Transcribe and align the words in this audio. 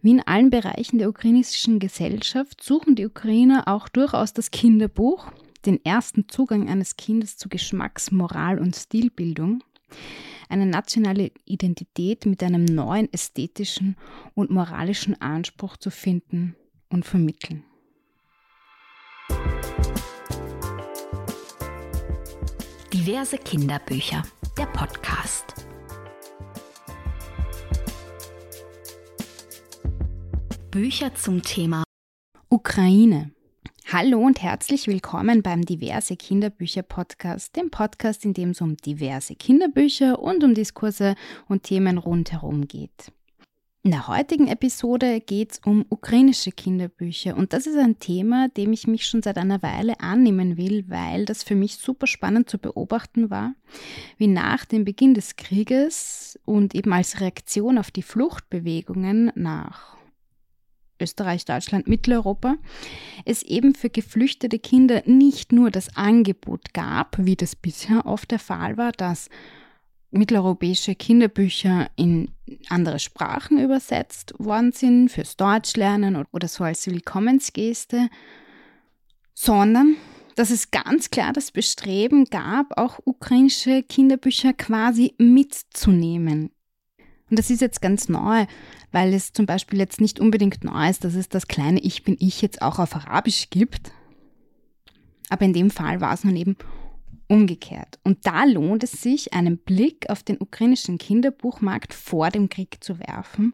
Wie 0.00 0.12
in 0.12 0.26
allen 0.26 0.50
Bereichen 0.50 0.98
der 0.98 1.08
ukrainischen 1.08 1.80
Gesellschaft 1.80 2.62
suchen 2.62 2.94
die 2.94 3.06
Ukrainer 3.06 3.66
auch 3.66 3.88
durchaus 3.88 4.32
das 4.32 4.50
Kinderbuch, 4.50 5.32
den 5.66 5.84
ersten 5.84 6.28
Zugang 6.28 6.68
eines 6.68 6.96
Kindes 6.96 7.36
zu 7.36 7.48
Geschmacks-, 7.48 8.12
Moral- 8.12 8.60
und 8.60 8.76
Stilbildung, 8.76 9.64
eine 10.48 10.66
nationale 10.66 11.32
Identität 11.44 12.26
mit 12.26 12.42
einem 12.42 12.64
neuen 12.64 13.12
ästhetischen 13.12 13.96
und 14.34 14.50
moralischen 14.50 15.20
Anspruch 15.20 15.76
zu 15.76 15.90
finden 15.90 16.54
und 16.88 17.04
vermitteln. 17.04 17.64
Diverse 22.92 23.36
Kinderbücher, 23.38 24.22
der 24.56 24.66
Podcast. 24.66 25.67
Bücher 30.70 31.14
zum 31.14 31.42
Thema 31.42 31.82
Ukraine. 32.50 33.30
Hallo 33.90 34.18
und 34.18 34.42
herzlich 34.42 34.86
willkommen 34.86 35.42
beim 35.42 35.64
Diverse 35.64 36.14
Kinderbücher 36.14 36.82
Podcast, 36.82 37.56
dem 37.56 37.70
Podcast, 37.70 38.26
in 38.26 38.34
dem 38.34 38.50
es 38.50 38.60
um 38.60 38.76
diverse 38.76 39.34
Kinderbücher 39.34 40.18
und 40.18 40.44
um 40.44 40.52
Diskurse 40.52 41.14
und 41.48 41.62
Themen 41.62 41.96
rundherum 41.96 42.68
geht. 42.68 43.12
In 43.82 43.92
der 43.92 44.08
heutigen 44.08 44.46
Episode 44.48 45.20
geht 45.20 45.52
es 45.52 45.60
um 45.64 45.86
ukrainische 45.88 46.52
Kinderbücher 46.52 47.34
und 47.34 47.54
das 47.54 47.66
ist 47.66 47.78
ein 47.78 47.98
Thema, 47.98 48.48
dem 48.50 48.74
ich 48.74 48.86
mich 48.86 49.06
schon 49.06 49.22
seit 49.22 49.38
einer 49.38 49.62
Weile 49.62 50.00
annehmen 50.00 50.58
will, 50.58 50.84
weil 50.88 51.24
das 51.24 51.42
für 51.42 51.54
mich 51.54 51.76
super 51.76 52.06
spannend 52.06 52.50
zu 52.50 52.58
beobachten 52.58 53.30
war, 53.30 53.54
wie 54.18 54.26
nach 54.26 54.66
dem 54.66 54.84
Beginn 54.84 55.14
des 55.14 55.36
Krieges 55.36 56.38
und 56.44 56.74
eben 56.74 56.92
als 56.92 57.22
Reaktion 57.22 57.78
auf 57.78 57.90
die 57.90 58.02
Fluchtbewegungen 58.02 59.32
nach 59.34 59.97
Österreich, 61.00 61.44
Deutschland, 61.44 61.88
Mitteleuropa, 61.88 62.56
es 63.24 63.42
eben 63.42 63.74
für 63.74 63.90
geflüchtete 63.90 64.58
Kinder 64.58 65.02
nicht 65.06 65.52
nur 65.52 65.70
das 65.70 65.96
Angebot 65.96 66.74
gab, 66.74 67.16
wie 67.18 67.36
das 67.36 67.56
bisher 67.56 68.06
oft 68.06 68.30
der 68.30 68.38
Fall 68.38 68.76
war, 68.76 68.92
dass 68.92 69.28
mitteleuropäische 70.10 70.94
Kinderbücher 70.94 71.90
in 71.96 72.30
andere 72.68 72.98
Sprachen 72.98 73.58
übersetzt 73.58 74.34
worden 74.38 74.72
sind, 74.72 75.10
fürs 75.10 75.36
Deutschlernen 75.36 76.24
oder 76.32 76.48
so 76.48 76.64
als 76.64 76.86
Willkommensgeste, 76.86 78.08
sondern 79.34 79.96
dass 80.34 80.50
es 80.50 80.70
ganz 80.70 81.10
klar 81.10 81.32
das 81.32 81.50
Bestreben 81.50 82.24
gab, 82.26 82.78
auch 82.78 83.00
ukrainische 83.04 83.82
Kinderbücher 83.82 84.52
quasi 84.52 85.14
mitzunehmen 85.18 86.50
und 87.30 87.38
das 87.38 87.50
ist 87.50 87.60
jetzt 87.60 87.82
ganz 87.82 88.08
neu, 88.08 88.46
weil 88.92 89.12
es 89.12 89.32
zum 89.32 89.46
Beispiel 89.46 89.78
jetzt 89.78 90.00
nicht 90.00 90.20
unbedingt 90.20 90.64
neu 90.64 90.88
ist, 90.88 91.04
dass 91.04 91.14
es 91.14 91.28
das 91.28 91.46
kleine 91.46 91.80
Ich 91.80 92.02
bin 92.02 92.16
ich 92.18 92.40
jetzt 92.40 92.62
auch 92.62 92.78
auf 92.78 92.94
Arabisch 92.94 93.50
gibt. 93.50 93.92
Aber 95.28 95.44
in 95.44 95.52
dem 95.52 95.70
Fall 95.70 96.00
war 96.00 96.14
es 96.14 96.24
nun 96.24 96.36
eben 96.36 96.56
umgekehrt. 97.28 97.98
Und 98.02 98.26
da 98.26 98.44
lohnt 98.44 98.82
es 98.82 98.92
sich, 98.92 99.34
einen 99.34 99.58
Blick 99.58 100.08
auf 100.08 100.22
den 100.22 100.40
ukrainischen 100.40 100.96
Kinderbuchmarkt 100.96 101.92
vor 101.92 102.30
dem 102.30 102.48
Krieg 102.48 102.82
zu 102.82 102.98
werfen, 102.98 103.52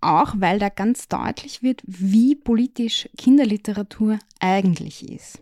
auch 0.00 0.34
weil 0.38 0.60
da 0.60 0.68
ganz 0.68 1.08
deutlich 1.08 1.62
wird, 1.62 1.82
wie 1.84 2.36
politisch 2.36 3.08
Kinderliteratur 3.18 4.20
eigentlich 4.38 5.08
ist. 5.08 5.41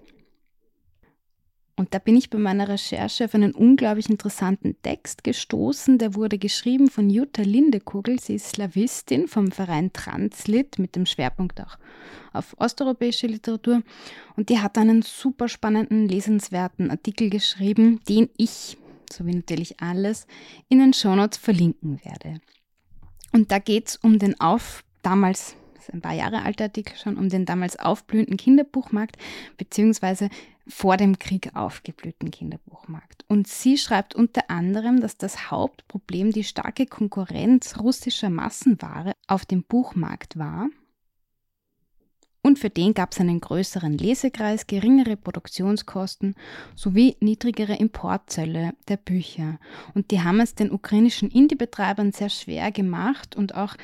Und 1.80 1.94
da 1.94 1.98
bin 1.98 2.14
ich 2.14 2.28
bei 2.28 2.36
meiner 2.36 2.68
Recherche 2.68 3.24
auf 3.24 3.34
einen 3.34 3.52
unglaublich 3.52 4.10
interessanten 4.10 4.76
Text 4.82 5.24
gestoßen. 5.24 5.96
Der 5.96 6.14
wurde 6.14 6.36
geschrieben 6.36 6.90
von 6.90 7.08
Jutta 7.08 7.40
Lindekugel. 7.40 8.20
Sie 8.20 8.34
ist 8.34 8.50
Slawistin 8.50 9.28
vom 9.28 9.50
Verein 9.50 9.90
Translit 9.90 10.78
mit 10.78 10.94
dem 10.94 11.06
Schwerpunkt 11.06 11.58
auch 11.58 11.78
auf 12.34 12.54
osteuropäische 12.58 13.28
Literatur. 13.28 13.82
Und 14.36 14.50
die 14.50 14.58
hat 14.58 14.76
einen 14.76 15.00
super 15.00 15.48
spannenden, 15.48 16.06
lesenswerten 16.06 16.90
Artikel 16.90 17.30
geschrieben, 17.30 18.00
den 18.06 18.28
ich, 18.36 18.76
so 19.10 19.24
wie 19.24 19.34
natürlich 19.34 19.80
alles, 19.80 20.26
in 20.68 20.80
den 20.80 20.92
Shownotes 20.92 21.38
verlinken 21.38 21.98
werde. 22.04 22.42
Und 23.32 23.50
da 23.50 23.58
geht 23.58 23.88
es 23.88 23.96
um 23.96 24.18
den 24.18 24.38
Auf, 24.38 24.84
damals 25.00 25.56
ein 25.88 26.00
paar 26.00 26.14
Jahre 26.14 26.42
alter 26.42 26.64
Artikel 26.64 26.96
schon, 26.96 27.16
um 27.16 27.28
den 27.28 27.46
damals 27.46 27.78
aufblühenden 27.78 28.36
Kinderbuchmarkt, 28.36 29.16
beziehungsweise 29.56 30.28
vor 30.66 30.96
dem 30.96 31.18
Krieg 31.18 31.54
aufgeblühten 31.54 32.30
Kinderbuchmarkt. 32.30 33.24
Und 33.28 33.48
sie 33.48 33.78
schreibt 33.78 34.14
unter 34.14 34.50
anderem, 34.50 35.00
dass 35.00 35.16
das 35.16 35.50
Hauptproblem 35.50 36.32
die 36.32 36.44
starke 36.44 36.86
Konkurrenz 36.86 37.78
russischer 37.78 38.30
Massenware 38.30 39.14
auf 39.26 39.44
dem 39.46 39.62
Buchmarkt 39.62 40.38
war. 40.38 40.68
Und 42.42 42.58
für 42.58 42.70
den 42.70 42.94
gab 42.94 43.12
es 43.12 43.20
einen 43.20 43.40
größeren 43.40 43.98
Lesekreis, 43.98 44.66
geringere 44.66 45.16
Produktionskosten 45.16 46.34
sowie 46.74 47.16
niedrigere 47.20 47.74
Importzölle 47.74 48.72
der 48.88 48.96
Bücher. 48.96 49.58
Und 49.94 50.10
die 50.10 50.22
haben 50.22 50.40
es 50.40 50.54
den 50.54 50.72
ukrainischen 50.72 51.30
Indie-Betreibern 51.30 52.12
sehr 52.12 52.30
schwer 52.30 52.72
gemacht 52.72 53.36
und 53.36 53.54
auch 53.54 53.76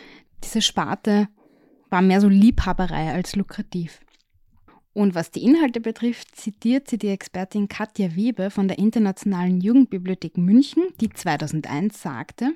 diese 0.42 0.62
Sparte 0.62 1.28
war 1.96 2.02
mehr 2.02 2.20
so 2.20 2.28
Liebhaberei 2.28 3.14
als 3.14 3.36
lukrativ. 3.36 4.00
Und 4.92 5.14
was 5.14 5.30
die 5.30 5.42
Inhalte 5.42 5.80
betrifft, 5.80 6.36
zitiert 6.36 6.90
sie 6.90 6.98
die 6.98 7.08
Expertin 7.08 7.68
Katja 7.68 8.14
Wiebe 8.14 8.50
von 8.50 8.68
der 8.68 8.78
Internationalen 8.78 9.62
Jugendbibliothek 9.62 10.36
München, 10.36 10.82
die 11.00 11.08
2001 11.08 12.02
sagte, 12.02 12.52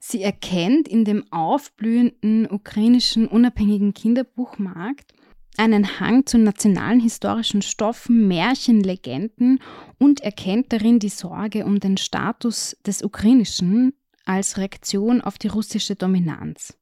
sie 0.00 0.22
erkennt 0.22 0.88
in 0.88 1.04
dem 1.04 1.30
aufblühenden 1.30 2.50
ukrainischen 2.50 3.28
unabhängigen 3.28 3.92
Kinderbuchmarkt 3.92 5.12
einen 5.58 6.00
Hang 6.00 6.24
zu 6.24 6.38
nationalen 6.38 7.00
historischen 7.00 7.60
Stoffen, 7.60 8.26
Märchen, 8.26 8.82
Legenden 8.82 9.58
und 9.98 10.20
erkennt 10.20 10.72
darin 10.72 10.98
die 10.98 11.10
Sorge 11.10 11.66
um 11.66 11.78
den 11.78 11.98
Status 11.98 12.74
des 12.86 13.02
Ukrainischen 13.02 13.92
als 14.24 14.58
Reaktion 14.58 15.20
auf 15.20 15.38
die 15.38 15.48
russische 15.48 15.96
Dominanz. 15.96 16.78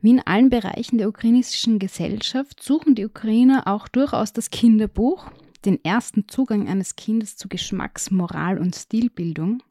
Wie 0.00 0.10
in 0.10 0.20
allen 0.20 0.50
Bereichen 0.50 0.98
der 0.98 1.08
ukrainischen 1.08 1.78
Gesellschaft 1.78 2.62
suchen 2.62 2.94
die 2.94 3.06
Ukrainer 3.06 3.66
auch 3.66 3.88
durchaus 3.88 4.32
das 4.32 4.50
Kinderbuch, 4.50 5.30
den 5.64 5.82
ersten 5.84 6.28
Zugang 6.28 6.68
eines 6.68 6.96
Kindes 6.96 7.36
zu 7.36 7.48
Geschmacks-, 7.48 8.10
Moral- 8.10 8.58
und 8.58 8.76
Stilbildung, 8.76 9.62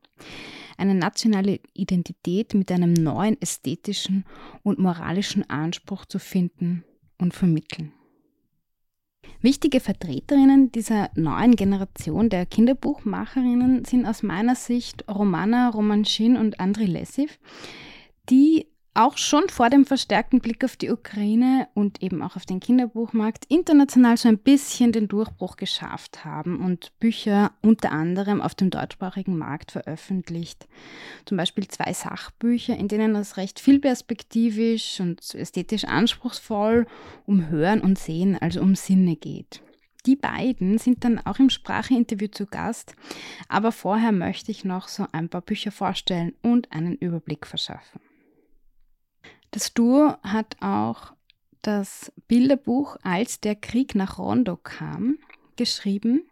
eine 0.77 0.95
nationale 0.95 1.59
Identität 1.73 2.53
mit 2.53 2.71
einem 2.71 2.93
neuen 2.93 3.39
ästhetischen 3.41 4.25
und 4.63 4.79
moralischen 4.79 5.49
Anspruch 5.49 6.05
zu 6.05 6.19
finden 6.19 6.83
und 7.17 7.33
vermitteln. 7.33 7.93
Wichtige 9.43 9.81
Vertreterinnen 9.81 10.71
dieser 10.71 11.09
neuen 11.15 11.57
Generation 11.57 12.29
der 12.29 12.45
Kinderbuchmacherinnen 12.45 13.83
sind 13.83 14.05
aus 14.05 14.23
meiner 14.23 14.55
Sicht 14.55 15.03
Romana 15.09 15.67
Romanschin 15.67 16.37
und 16.37 16.61
Andri 16.61 16.85
Lessiv, 16.85 17.39
die 18.29 18.67
auch 18.95 19.17
schon 19.17 19.49
vor 19.49 19.69
dem 19.69 19.85
verstärkten 19.85 20.39
Blick 20.39 20.63
auf 20.63 20.75
die 20.75 20.91
Ukraine 20.91 21.67
und 21.73 22.03
eben 22.03 22.21
auch 22.21 22.35
auf 22.35 22.45
den 22.45 22.59
Kinderbuchmarkt 22.59 23.45
international 23.49 24.17
so 24.17 24.29
ein 24.29 24.37
bisschen 24.37 24.91
den 24.91 25.07
Durchbruch 25.07 25.57
geschafft 25.57 26.25
haben 26.25 26.63
und 26.63 26.97
Bücher 26.99 27.51
unter 27.61 27.91
anderem 27.91 28.41
auf 28.41 28.53
dem 28.53 28.69
deutschsprachigen 28.69 29.37
Markt 29.37 29.71
veröffentlicht. 29.71 30.67
Zum 31.25 31.37
Beispiel 31.37 31.67
zwei 31.67 31.91
Sachbücher, 31.93 32.77
in 32.77 32.87
denen 32.87 33.15
es 33.15 33.37
recht 33.37 33.59
vielperspektivisch 33.59 34.99
und 34.99 35.21
ästhetisch 35.33 35.85
anspruchsvoll 35.85 36.85
um 37.25 37.49
Hören 37.49 37.81
und 37.81 37.97
Sehen, 37.97 38.37
also 38.39 38.61
um 38.61 38.75
Sinne 38.75 39.15
geht. 39.15 39.61
Die 40.05 40.17
beiden 40.17 40.77
sind 40.77 41.05
dann 41.05 41.19
auch 41.19 41.39
im 41.39 41.49
Spracheinterview 41.49 42.27
zu 42.27 42.45
Gast, 42.45 42.95
aber 43.47 43.71
vorher 43.71 44.11
möchte 44.11 44.51
ich 44.51 44.65
noch 44.65 44.89
so 44.89 45.07
ein 45.13 45.29
paar 45.29 45.41
Bücher 45.41 45.71
vorstellen 45.71 46.33
und 46.41 46.71
einen 46.73 46.95
Überblick 46.95 47.47
verschaffen. 47.47 48.01
Das 49.53 49.71
Duo 49.71 50.15
hat 50.23 50.57
auch 50.61 51.13
das 51.61 52.11
Bilderbuch 52.27 52.97
Als 53.03 53.39
der 53.39 53.55
Krieg 53.55 53.93
nach 53.93 54.17
Rondo 54.17 54.57
kam 54.57 55.19
geschrieben, 55.57 56.23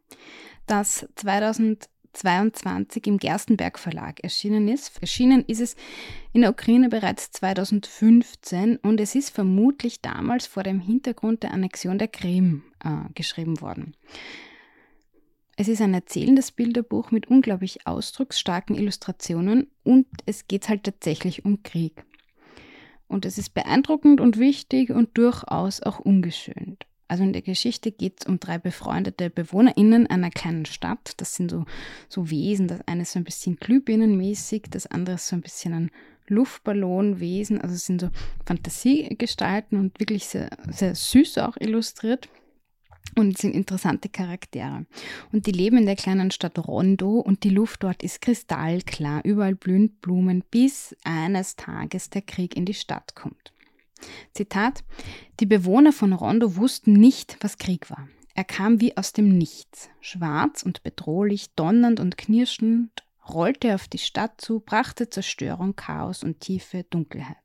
das 0.66 1.08
2022 1.18 3.06
im 3.06 3.20
Gerstenberg 3.20 3.78
Verlag 3.78 4.24
erschienen 4.24 4.68
ist. 4.68 5.00
Erschienen 5.02 5.46
ist 5.46 5.62
es 5.62 5.76
in 6.34 6.42
der 6.42 6.50
Ukraine 6.50 6.90
bereits 6.90 7.30
2015 7.34 8.78
und 8.78 9.00
es 9.00 9.14
ist 9.14 9.30
vermutlich 9.30 10.02
damals 10.02 10.48
vor 10.48 10.64
dem 10.64 10.80
Hintergrund 10.80 11.44
der 11.44 11.54
Annexion 11.54 12.00
der 12.00 12.08
Krim 12.08 12.64
äh, 12.84 13.08
geschrieben 13.14 13.62
worden. 13.62 13.96
Es 15.58 15.68
ist 15.68 15.82
ein 15.82 15.94
erzählendes 15.94 16.52
Bilderbuch 16.52 17.12
mit 17.12 17.28
unglaublich 17.28 17.86
ausdrucksstarken 17.86 18.76
Illustrationen 18.76 19.70
und 19.84 20.08
es 20.26 20.48
geht 20.48 20.70
halt 20.70 20.86
tatsächlich 20.86 21.46
um 21.46 21.62
Krieg. 21.62 22.04
Und 23.12 23.26
es 23.26 23.38
ist 23.38 23.54
beeindruckend 23.54 24.22
und 24.22 24.40
wichtig 24.40 24.90
und 24.90 25.18
durchaus 25.18 25.82
auch 25.82 26.00
ungeschönt. 26.00 26.86
Also 27.10 27.24
in 27.24 27.34
der 27.34 27.42
Geschichte 27.42 27.92
geht 27.92 28.22
es 28.22 28.26
um 28.26 28.40
drei 28.40 28.58
befreundete 28.58 29.30
BewohnerInnen 29.30 30.08
einer 30.08 30.30
kleinen 30.30 30.66
Stadt. 30.66 31.16
Das 31.18 31.36
sind 31.36 31.52
so, 31.52 31.66
so 32.08 32.30
Wesen. 32.30 32.70
Das 32.70 32.80
eine 32.88 33.02
ist 33.02 33.12
so 33.12 33.20
ein 33.20 33.26
bisschen 33.26 33.58
glühbirnenmäßig, 33.58 34.64
das 34.70 34.88
andere 34.88 35.16
ist 35.16 35.28
so 35.28 35.36
ein 35.36 35.42
bisschen 35.42 35.74
ein 35.74 35.92
Luftballonwesen, 36.28 37.60
also 37.60 37.76
es 37.76 37.86
sind 37.86 38.00
so 38.00 38.10
Fantasiegestalten 38.46 39.78
und 39.78 40.00
wirklich 40.00 40.28
sehr, 40.28 40.50
sehr 40.70 40.96
süß 40.96 41.40
auch 41.40 41.58
illustriert. 41.60 42.30
Und 43.16 43.38
sind 43.38 43.54
interessante 43.54 44.08
Charaktere. 44.08 44.86
Und 45.34 45.46
die 45.46 45.52
leben 45.52 45.78
in 45.78 45.86
der 45.86 45.98
kleinen 45.98 46.32
Stadt 46.32 46.58
Rondo 46.60 47.20
und 47.20 47.44
die 47.44 47.50
Luft 47.50 47.84
dort 47.84 48.04
ist 48.04 48.22
kristallklar. 48.22 49.26
Überall 49.26 49.56
blühen 49.56 49.90
Blumen, 50.02 50.44
bis 50.50 50.96
eines 51.04 51.58
Tages 51.58 52.10
der 52.10 52.22
Krieg 52.22 52.56
in 52.56 52.66
die 52.66 52.74
Stadt 52.74 53.14
kommt. 53.16 53.54
Zitat: 54.34 54.84
Die 55.40 55.46
Bewohner 55.46 55.92
von 55.92 56.14
Rondo 56.14 56.56
wussten 56.56 56.94
nicht, 56.94 57.38
was 57.42 57.58
Krieg 57.58 57.90
war. 57.90 58.08
Er 58.34 58.46
kam 58.46 58.80
wie 58.80 58.96
aus 58.96 59.12
dem 59.12 59.38
Nichts. 59.38 59.90
Schwarz 60.00 60.64
und 60.64 60.84
bedrohlich, 60.84 61.54
donnernd 61.56 62.00
und 62.00 62.18
knirschend 62.18 63.04
rollte 63.28 63.70
er 63.70 63.76
auf 63.76 63.88
die 63.88 63.98
Stadt 63.98 64.40
zu, 64.40 64.60
brachte 64.60 65.10
Zerstörung, 65.10 65.76
Chaos 65.76 66.24
und 66.24 66.40
tiefe 66.40 66.84
Dunkelheit. 66.90 67.38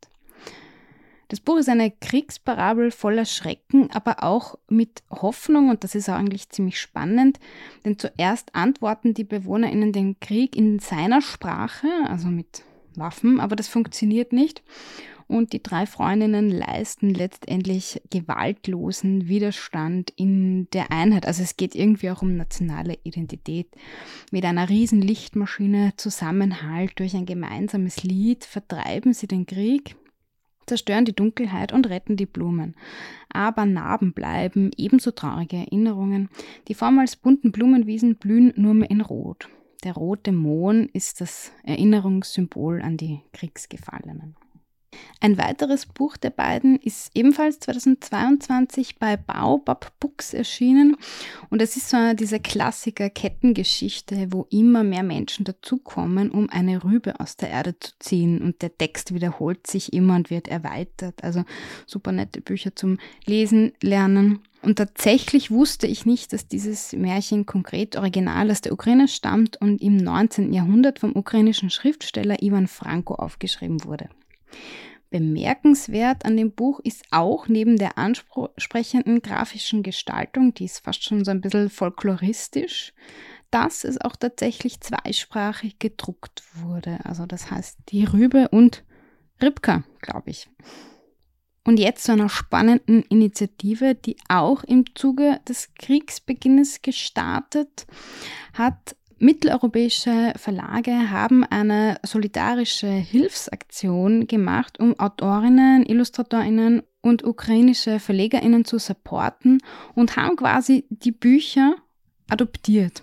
Das 1.28 1.40
Buch 1.40 1.56
ist 1.56 1.68
eine 1.68 1.90
Kriegsparabel 1.90 2.90
voller 2.90 3.24
Schrecken, 3.24 3.90
aber 3.90 4.22
auch 4.22 4.58
mit 4.68 5.02
Hoffnung 5.10 5.70
und 5.70 5.82
das 5.82 5.94
ist 5.94 6.08
auch 6.08 6.14
eigentlich 6.14 6.50
ziemlich 6.50 6.80
spannend, 6.80 7.40
denn 7.84 7.98
zuerst 7.98 8.54
antworten 8.54 9.12
die 9.12 9.24
BewohnerInnen 9.24 9.92
den 9.92 10.20
Krieg 10.20 10.54
in 10.54 10.78
seiner 10.78 11.20
Sprache, 11.20 11.88
also 12.08 12.28
mit 12.28 12.62
Waffen, 12.94 13.40
aber 13.40 13.56
das 13.56 13.68
funktioniert 13.68 14.32
nicht 14.32 14.62
und 15.28 15.52
die 15.52 15.62
drei 15.62 15.86
Freundinnen 15.86 16.50
leisten 16.50 17.12
letztendlich 17.12 18.00
gewaltlosen 18.10 19.28
Widerstand 19.28 20.12
in 20.16 20.68
der 20.70 20.92
Einheit. 20.92 21.26
Also 21.26 21.42
es 21.42 21.56
geht 21.56 21.74
irgendwie 21.74 22.10
auch 22.10 22.22
um 22.22 22.36
nationale 22.36 22.98
Identität. 23.02 23.68
Mit 24.30 24.44
einer 24.44 24.68
riesen 24.68 25.02
Lichtmaschine 25.02 25.94
Zusammenhalt 25.96 26.98
durch 26.98 27.14
ein 27.16 27.26
gemeinsames 27.26 28.02
Lied 28.04 28.44
vertreiben 28.44 29.12
sie 29.12 29.26
den 29.26 29.46
Krieg, 29.46 29.96
zerstören 30.66 31.04
die 31.04 31.14
Dunkelheit 31.14 31.72
und 31.72 31.88
retten 31.88 32.16
die 32.16 32.26
Blumen. 32.26 32.74
Aber 33.28 33.66
Narben 33.66 34.12
bleiben, 34.12 34.70
ebenso 34.76 35.10
traurige 35.10 35.56
Erinnerungen. 35.56 36.28
Die 36.68 36.74
vormals 36.74 37.16
bunten 37.16 37.52
Blumenwiesen 37.52 38.16
blühen 38.16 38.52
nur 38.56 38.74
mehr 38.74 38.90
in 38.90 39.00
Rot. 39.00 39.48
Der 39.84 39.94
rote 39.94 40.32
Mohn 40.32 40.88
ist 40.92 41.20
das 41.20 41.52
Erinnerungssymbol 41.62 42.82
an 42.82 42.96
die 42.96 43.20
Kriegsgefallenen. 43.32 44.36
Ein 45.20 45.38
weiteres 45.38 45.86
Buch 45.86 46.16
der 46.16 46.30
beiden 46.30 46.76
ist 46.76 47.10
ebenfalls 47.14 47.58
2022 47.60 48.98
bei 48.98 49.16
Baobab 49.16 49.92
Books 49.98 50.34
erschienen 50.34 50.96
und 51.48 51.62
es 51.62 51.76
ist 51.76 51.88
so 51.88 51.96
eine 51.96 52.14
dieser 52.14 52.38
Klassiker 52.38 53.08
Kettengeschichte, 53.08 54.28
wo 54.30 54.46
immer 54.50 54.84
mehr 54.84 55.02
Menschen 55.02 55.44
dazukommen, 55.44 56.30
um 56.30 56.50
eine 56.50 56.84
Rübe 56.84 57.18
aus 57.18 57.36
der 57.36 57.50
Erde 57.50 57.78
zu 57.80 57.92
ziehen 57.98 58.42
und 58.42 58.60
der 58.62 58.76
Text 58.76 59.14
wiederholt 59.14 59.66
sich 59.66 59.92
immer 59.92 60.16
und 60.16 60.30
wird 60.30 60.48
erweitert. 60.48 61.24
Also 61.24 61.44
super 61.86 62.12
nette 62.12 62.40
Bücher 62.40 62.76
zum 62.76 62.98
Lesen, 63.24 63.72
Lernen. 63.82 64.40
Und 64.62 64.76
tatsächlich 64.76 65.50
wusste 65.50 65.86
ich 65.86 66.06
nicht, 66.06 66.32
dass 66.32 66.48
dieses 66.48 66.92
Märchen 66.92 67.46
konkret 67.46 67.96
original 67.96 68.50
aus 68.50 68.62
der 68.62 68.72
Ukraine 68.72 69.06
stammt 69.06 69.60
und 69.60 69.80
im 69.80 69.96
19. 69.96 70.52
Jahrhundert 70.52 70.98
vom 70.98 71.14
ukrainischen 71.14 71.70
Schriftsteller 71.70 72.42
Ivan 72.42 72.66
Franko 72.66 73.14
aufgeschrieben 73.14 73.84
wurde. 73.84 74.08
Bemerkenswert 75.10 76.24
an 76.24 76.36
dem 76.36 76.52
Buch 76.52 76.80
ist 76.80 77.04
auch 77.10 77.48
neben 77.48 77.76
der 77.76 77.96
ansprechenden 77.96 79.22
grafischen 79.22 79.82
Gestaltung, 79.82 80.52
die 80.54 80.64
ist 80.64 80.84
fast 80.84 81.04
schon 81.04 81.24
so 81.24 81.30
ein 81.30 81.40
bisschen 81.40 81.70
folkloristisch, 81.70 82.92
dass 83.50 83.84
es 83.84 84.00
auch 84.00 84.16
tatsächlich 84.16 84.80
zweisprachig 84.80 85.78
gedruckt 85.78 86.42
wurde. 86.54 86.98
Also 87.04 87.26
das 87.26 87.50
heißt 87.50 87.78
die 87.88 88.04
Rübe 88.04 88.48
und 88.48 88.84
Ribka, 89.40 89.84
glaube 90.00 90.30
ich. 90.30 90.48
Und 91.64 91.78
jetzt 91.78 92.04
zu 92.04 92.12
einer 92.12 92.28
spannenden 92.28 93.02
Initiative, 93.02 93.96
die 93.96 94.16
auch 94.28 94.62
im 94.64 94.84
Zuge 94.94 95.40
des 95.48 95.74
Kriegsbeginnes 95.74 96.82
gestartet 96.82 97.86
hat. 98.52 98.96
Mitteleuropäische 99.18 100.34
Verlage 100.36 101.10
haben 101.10 101.42
eine 101.42 101.98
solidarische 102.04 102.88
Hilfsaktion 102.88 104.26
gemacht, 104.26 104.78
um 104.78 104.98
Autorinnen, 104.98 105.86
Illustratorinnen 105.86 106.82
und 107.00 107.24
ukrainische 107.24 107.98
Verlegerinnen 107.98 108.66
zu 108.66 108.78
supporten 108.78 109.62
und 109.94 110.16
haben 110.16 110.36
quasi 110.36 110.84
die 110.90 111.12
Bücher 111.12 111.76
adoptiert. 112.28 113.02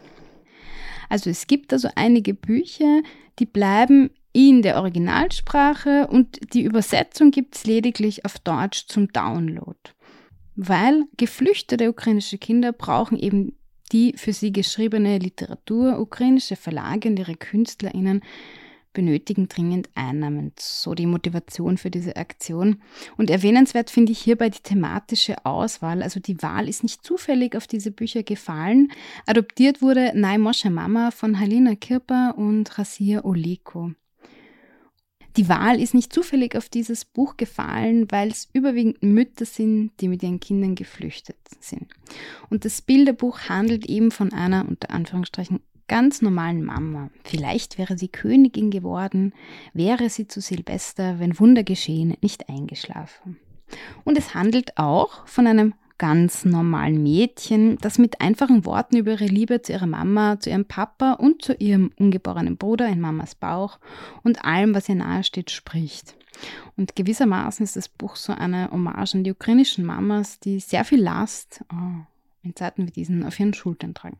Also 1.10 1.31
es 1.31 1.48
gibt 1.48 1.74
also 1.74 1.89
einige 1.95 2.36
Bücher, 2.36 3.01
die 3.39 3.45
bleiben 3.48 4.12
in 4.33 4.62
der 4.62 4.77
Originalsprache 4.77 6.07
und 6.07 6.54
die 6.54 6.63
Übersetzung 6.63 7.31
gibt 7.31 7.56
es 7.56 7.65
lediglich 7.65 8.25
auf 8.25 8.38
Deutsch 8.39 8.86
zum 8.88 9.07
Download. 9.07 9.80
Weil 10.56 11.06
geflüchtete 11.18 11.89
ukrainische 11.89 12.38
Kinder 12.38 12.71
brauchen 12.71 13.18
eben 13.18 13.56
die 13.93 14.13
für 14.17 14.33
sie 14.33 14.51
geschriebene 14.51 15.19
Literatur, 15.19 15.99
ukrainische 15.99 16.55
Verlage 16.55 17.07
und 17.07 17.19
ihre 17.19 17.35
KünstlerInnen 17.35 18.21
benötigen 18.93 19.47
dringend 19.47 19.89
Einnahmen. 19.95 20.51
So 20.57 20.93
die 20.93 21.05
Motivation 21.05 21.77
für 21.77 21.89
diese 21.89 22.15
Aktion. 22.15 22.81
Und 23.17 23.29
erwähnenswert 23.29 23.89
finde 23.89 24.11
ich 24.11 24.19
hierbei 24.19 24.49
die 24.49 24.61
thematische 24.61 25.45
Auswahl. 25.45 26.03
Also 26.03 26.19
die 26.19 26.41
Wahl 26.41 26.69
ist 26.69 26.83
nicht 26.83 27.03
zufällig 27.03 27.55
auf 27.55 27.67
diese 27.67 27.91
Bücher 27.91 28.23
gefallen. 28.23 28.91
Adoptiert 29.25 29.81
wurde 29.81 30.11
Nai 30.15 30.37
Moshe 30.37 30.69
Mama 30.69 31.11
von 31.11 31.39
Halina 31.39 31.75
Kirpa 31.75 32.31
und 32.31 32.77
Rasir 32.77 33.25
Oleko. 33.25 33.93
Die 35.35 35.50
Wahl 35.50 35.81
ist 35.81 35.94
nicht 35.94 36.13
zufällig 36.13 36.56
auf 36.56 36.69
dieses 36.69 37.06
Buch 37.06 37.38
gefallen, 37.38 38.12
weil 38.12 38.30
es 38.30 38.50
überwiegend 38.53 39.01
Mütter 39.01 39.45
sind, 39.45 39.91
die 40.00 40.07
mit 40.07 40.21
ihren 40.21 40.39
Kindern 40.39 40.75
geflüchtet 40.75 41.38
sind. 41.59 41.88
Und 42.50 42.65
das 42.65 42.81
Bilderbuch 42.81 43.50
handelt 43.50 43.88
eben 43.88 44.12
von 44.12 44.31
einer, 44.31 44.68
unter 44.68 44.91
Anführungsstrichen, 44.91 45.59
ganz 45.88 46.21
normalen 46.21 46.63
Mama. 46.63 47.09
Vielleicht 47.24 47.77
wäre 47.77 47.97
sie 47.97 48.07
Königin 48.07 48.69
geworden, 48.69 49.33
wäre 49.74 50.09
sie 50.09 50.27
zu 50.27 50.39
Silvester, 50.39 51.19
wenn 51.19 51.39
Wunder 51.39 51.63
geschehen, 51.63 52.15
nicht 52.21 52.47
eingeschlafen. 52.50 53.38
Und 54.03 54.18
es 54.18 54.36
handelt 54.36 54.77
auch 54.77 55.25
von 55.27 55.47
einem 55.47 55.74
ganz 56.03 56.44
normalen 56.44 57.01
Mädchen, 57.01 57.77
das 57.77 57.97
mit 57.97 58.19
einfachen 58.19 58.65
Worten 58.65 58.97
über 58.97 59.11
ihre 59.11 59.25
Liebe 59.25 59.61
zu 59.61 59.71
ihrer 59.71 59.88
Mama, 59.88 60.38
zu 60.38 60.50
ihrem 60.50 60.65
Papa 60.65 61.13
und 61.13 61.41
zu 61.41 61.53
ihrem 61.53 61.91
ungeborenen 61.97 62.57
Bruder 62.57 62.89
in 62.89 63.00
Mamas 63.00 63.35
Bauch 63.35 63.79
und 64.21 64.44
allem, 64.44 64.75
was 64.75 64.89
ihr 64.89 64.95
nahesteht, 64.95 65.50
spricht. 65.50 66.17
Und 66.75 66.97
gewissermaßen 66.97 67.63
ist 67.63 67.77
das 67.77 67.88
Buch 67.88 68.17
so 68.17 68.33
eine 68.33 68.69
Hommage 68.69 69.15
an 69.15 69.23
die 69.23 69.31
ukrainischen 69.31 69.85
Mamas, 69.85 70.41
die 70.41 70.59
sehr 70.59 70.83
viel 70.83 71.01
Last 71.01 71.63
oh, 71.72 72.03
in 72.41 72.53
Zeiten 72.53 72.86
wie 72.86 72.91
diesen 72.91 73.24
auf 73.24 73.39
ihren 73.39 73.53
Schultern 73.53 73.93
tragen. 73.93 74.17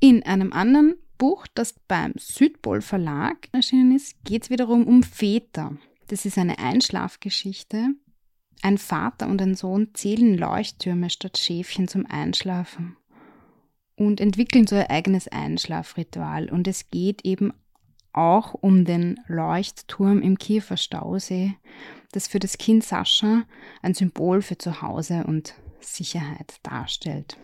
In 0.00 0.24
einem 0.24 0.52
anderen 0.52 0.94
Buch, 1.18 1.46
das 1.54 1.76
beim 1.86 2.14
Südpol 2.18 2.80
Verlag 2.80 3.48
erschienen 3.52 3.94
ist, 3.94 4.16
geht 4.24 4.42
es 4.42 4.50
wiederum 4.50 4.88
um 4.88 5.04
Väter. 5.04 5.76
Das 6.08 6.24
ist 6.26 6.36
eine 6.36 6.58
Einschlafgeschichte, 6.58 7.90
ein 8.62 8.78
Vater 8.78 9.26
und 9.26 9.40
ein 9.40 9.54
Sohn 9.54 9.88
zählen 9.94 10.36
Leuchttürme 10.36 11.10
statt 11.10 11.38
Schäfchen 11.38 11.88
zum 11.88 12.06
Einschlafen 12.06 12.96
und 13.96 14.20
entwickeln 14.20 14.66
so 14.66 14.76
ihr 14.76 14.90
eigenes 14.90 15.28
Einschlafritual. 15.28 16.48
Und 16.50 16.66
es 16.66 16.90
geht 16.90 17.24
eben 17.24 17.52
auch 18.12 18.54
um 18.54 18.84
den 18.84 19.20
Leuchtturm 19.28 20.22
im 20.22 20.38
Kiefer 20.38 20.76
Stausee, 20.76 21.54
das 22.12 22.26
für 22.26 22.38
das 22.38 22.58
Kind 22.58 22.82
Sascha 22.82 23.42
ein 23.82 23.94
Symbol 23.94 24.42
für 24.42 24.58
Zuhause 24.58 25.24
und 25.26 25.54
Sicherheit 25.80 26.56
darstellt. 26.62 27.36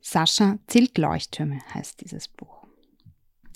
Sascha 0.00 0.58
zählt 0.66 0.98
Leuchttürme 0.98 1.60
heißt 1.72 2.00
dieses 2.00 2.28
Buch. 2.28 2.66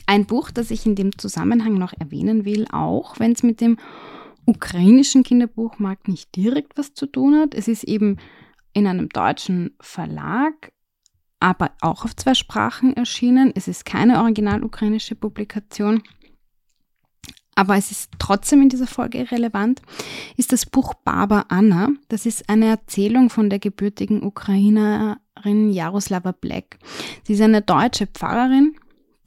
Ein 0.06 0.24
Buch, 0.26 0.52
das 0.52 0.70
ich 0.70 0.86
in 0.86 0.94
dem 0.94 1.18
Zusammenhang 1.18 1.74
noch 1.74 1.92
erwähnen 1.92 2.44
will, 2.44 2.66
auch 2.70 3.18
wenn 3.18 3.32
es 3.32 3.42
mit 3.42 3.60
dem 3.60 3.76
ukrainischen 4.46 5.22
Kinderbuchmarkt 5.22 6.08
nicht 6.08 6.34
direkt 6.34 6.78
was 6.78 6.94
zu 6.94 7.06
tun 7.06 7.36
hat. 7.36 7.54
Es 7.54 7.68
ist 7.68 7.84
eben 7.84 8.18
in 8.72 8.86
einem 8.86 9.08
deutschen 9.08 9.74
Verlag, 9.80 10.72
aber 11.40 11.72
auch 11.80 12.04
auf 12.04 12.14
zwei 12.16 12.34
Sprachen 12.34 12.96
erschienen. 12.96 13.52
Es 13.54 13.68
ist 13.68 13.84
keine 13.84 14.20
original 14.20 14.62
ukrainische 14.62 15.14
Publikation. 15.14 16.02
Aber 17.54 17.76
es 17.76 17.90
ist 17.90 18.10
trotzdem 18.18 18.60
in 18.60 18.68
dieser 18.68 18.86
Folge 18.86 19.30
relevant, 19.30 19.80
ist 20.36 20.52
das 20.52 20.66
Buch 20.66 20.92
Baba 20.92 21.46
Anna. 21.48 21.88
Das 22.08 22.26
ist 22.26 22.50
eine 22.50 22.66
Erzählung 22.66 23.30
von 23.30 23.48
der 23.48 23.58
gebürtigen 23.58 24.22
Ukrainerin 24.22 25.70
Jaroslava 25.70 26.32
Black. 26.32 26.78
Sie 27.24 27.32
ist 27.32 27.40
eine 27.40 27.62
deutsche 27.62 28.06
Pfarrerin, 28.06 28.76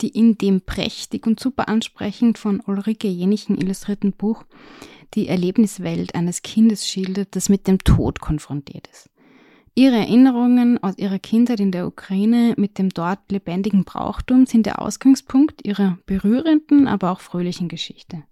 die 0.02 0.10
in 0.10 0.38
dem 0.38 0.62
prächtig 0.62 1.26
und 1.26 1.40
super 1.40 1.68
ansprechend 1.68 2.38
von 2.38 2.62
Ulrike 2.62 3.08
Jenichen 3.08 3.58
illustrierten 3.58 4.14
Buch 4.14 4.44
die 5.14 5.28
Erlebniswelt 5.28 6.16
eines 6.16 6.42
Kindes 6.42 6.88
schildert, 6.88 7.36
das 7.36 7.50
mit 7.50 7.68
dem 7.68 7.80
Tod 7.80 8.20
konfrontiert 8.20 8.88
ist. 8.88 9.10
Ihre 9.76 9.96
Erinnerungen 9.96 10.82
aus 10.84 10.98
ihrer 10.98 11.20
Kindheit 11.20 11.60
in 11.60 11.72
der 11.72 11.88
Ukraine 11.88 12.54
mit 12.58 12.78
dem 12.78 12.90
dort 12.90 13.32
lebendigen 13.32 13.86
Brauchtum 13.86 14.46
sind 14.46 14.66
der 14.66 14.82
Ausgangspunkt 14.82 15.66
ihrer 15.66 15.98
berührenden, 16.06 16.88
aber 16.88 17.12
auch 17.12 17.22
fröhlichen 17.22 17.70
Geschichte. 17.70 18.24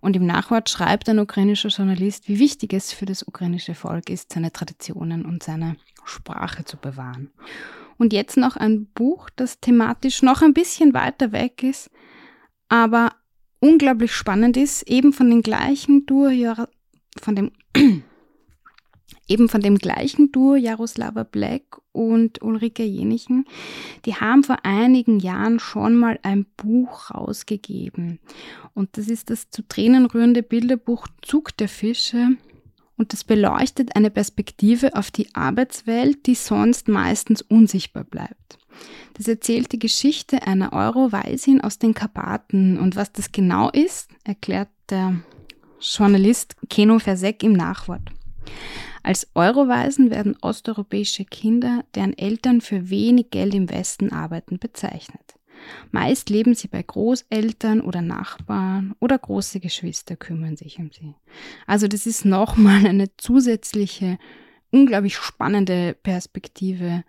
Und 0.00 0.16
im 0.16 0.24
Nachwort 0.24 0.70
schreibt 0.70 1.08
ein 1.08 1.18
ukrainischer 1.18 1.68
Journalist, 1.68 2.28
wie 2.28 2.38
wichtig 2.38 2.72
es 2.72 2.92
für 2.92 3.04
das 3.04 3.22
ukrainische 3.22 3.74
Volk 3.74 4.08
ist, 4.08 4.32
seine 4.32 4.52
Traditionen 4.52 5.26
und 5.26 5.42
seine 5.42 5.76
Sprache 6.04 6.64
zu 6.64 6.78
bewahren. 6.78 7.30
Und 7.98 8.14
jetzt 8.14 8.38
noch 8.38 8.56
ein 8.56 8.86
Buch, 8.86 9.28
das 9.36 9.60
thematisch 9.60 10.22
noch 10.22 10.40
ein 10.40 10.54
bisschen 10.54 10.94
weiter 10.94 11.32
weg 11.32 11.62
ist, 11.62 11.90
aber 12.70 13.12
unglaublich 13.60 14.12
spannend 14.12 14.56
ist, 14.56 14.82
eben 14.88 15.12
von 15.12 15.30
den 15.30 15.42
gleichen 15.42 16.06
Duo, 16.06 16.30
von 17.20 17.36
dem, 17.36 17.52
eben 19.28 19.48
von 19.48 19.60
dem 19.60 19.78
gleichen 19.78 20.32
Duo 20.32 20.56
Jaroslava 20.56 21.22
Black 21.22 21.80
und 21.92 22.42
Ulrike 22.42 22.84
Jenichen, 22.84 23.44
die 24.04 24.14
haben 24.14 24.42
vor 24.42 24.64
einigen 24.64 25.20
Jahren 25.20 25.58
schon 25.58 25.96
mal 25.96 26.18
ein 26.22 26.46
Buch 26.56 27.10
rausgegeben. 27.10 28.18
Und 28.74 28.96
das 28.96 29.08
ist 29.08 29.30
das 29.30 29.50
zu 29.50 29.62
Tränen 29.66 30.06
rührende 30.06 30.42
Bilderbuch 30.42 31.06
Zug 31.22 31.56
der 31.56 31.68
Fische. 31.68 32.28
Und 32.96 33.12
das 33.14 33.24
beleuchtet 33.24 33.96
eine 33.96 34.10
Perspektive 34.10 34.94
auf 34.94 35.10
die 35.10 35.34
Arbeitswelt, 35.34 36.26
die 36.26 36.34
sonst 36.34 36.86
meistens 36.86 37.40
unsichtbar 37.40 38.04
bleibt. 38.04 38.58
Das 39.20 39.28
erzählt 39.28 39.70
die 39.72 39.78
Geschichte 39.78 40.46
einer 40.46 40.72
Eurowaisin 40.72 41.60
aus 41.60 41.78
den 41.78 41.92
Karpaten. 41.92 42.78
Und 42.78 42.96
was 42.96 43.12
das 43.12 43.32
genau 43.32 43.68
ist, 43.68 44.08
erklärt 44.24 44.70
der 44.88 45.20
Journalist 45.78 46.56
Keno 46.70 46.98
Versek 46.98 47.42
im 47.42 47.52
Nachwort. 47.52 48.00
Als 49.02 49.28
Eurowaisen 49.34 50.10
werden 50.10 50.38
osteuropäische 50.40 51.26
Kinder, 51.26 51.84
deren 51.94 52.16
Eltern 52.16 52.62
für 52.62 52.88
wenig 52.88 53.28
Geld 53.30 53.52
im 53.52 53.68
Westen 53.68 54.10
arbeiten, 54.10 54.58
bezeichnet. 54.58 55.34
Meist 55.90 56.30
leben 56.30 56.54
sie 56.54 56.68
bei 56.68 56.82
Großeltern 56.82 57.82
oder 57.82 58.00
Nachbarn 58.00 58.94
oder 59.00 59.18
große 59.18 59.60
Geschwister 59.60 60.16
kümmern 60.16 60.56
sich 60.56 60.78
um 60.78 60.92
sie. 60.92 61.14
Also 61.66 61.88
das 61.88 62.06
ist 62.06 62.24
nochmal 62.24 62.86
eine 62.86 63.14
zusätzliche, 63.18 64.18
unglaublich 64.70 65.18
spannende 65.18 65.92
Perspektive 65.92 67.04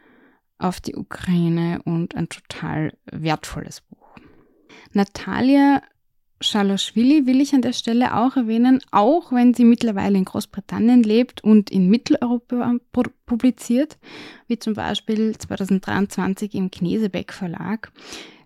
auf 0.61 0.79
die 0.79 0.95
Ukraine 0.95 1.81
und 1.85 2.15
ein 2.15 2.29
total 2.29 2.93
wertvolles 3.11 3.81
Buch. 3.81 4.15
Natalia 4.93 5.81
Schaloschwili 6.41 7.27
will 7.27 7.39
ich 7.39 7.53
an 7.53 7.61
der 7.61 7.73
Stelle 7.73 8.15
auch 8.15 8.35
erwähnen, 8.35 8.81
auch 8.91 9.31
wenn 9.31 9.53
sie 9.53 9.63
mittlerweile 9.63 10.17
in 10.17 10.25
Großbritannien 10.25 11.03
lebt 11.03 11.43
und 11.43 11.69
in 11.69 11.87
Mitteleuropa 11.89 12.75
publiziert, 13.25 13.97
wie 14.47 14.57
zum 14.57 14.73
Beispiel 14.73 15.37
2023 15.37 16.55
im 16.55 16.71
Knesebeck 16.71 17.31
Verlag. 17.31 17.91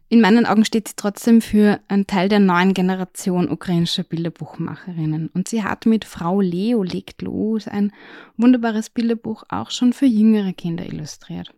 In 0.08 0.22
meinen 0.22 0.46
Augen 0.46 0.66
steht 0.66 0.88
sie 0.88 0.96
trotzdem 0.96 1.42
für 1.42 1.80
einen 1.88 2.06
Teil 2.06 2.30
der 2.30 2.40
neuen 2.40 2.76
Generation 2.76 3.50
ukrainischer 3.50 4.04
Bilderbuchmacherinnen. 4.04 5.30
Und 5.34 5.48
sie 5.48 5.64
hat 5.64 5.88
mit 5.88 6.06
Frau 6.06 6.42
Leo 6.42 6.84
legt 6.84 7.24
los 7.24 7.68
ein 7.68 7.92
wunderbares 8.38 8.92
Bilderbuch 8.92 9.46
auch 9.50 9.72
schon 9.72 9.94
für 9.94 10.06
jüngere 10.06 10.54
Kinder 10.54 10.86
illustriert. 10.86 11.52